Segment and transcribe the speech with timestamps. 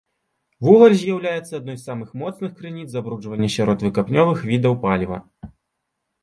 [0.67, 5.17] Вугаль з'яўляецца адной з самых моцных крыніц забруджвання сярод выкапнёвых відаў паліва.